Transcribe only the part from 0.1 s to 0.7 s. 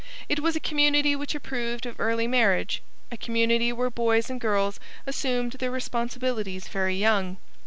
It was a